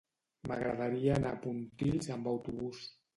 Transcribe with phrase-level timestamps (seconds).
[0.51, 2.81] M'agradaria anar a Pontils amb autobús.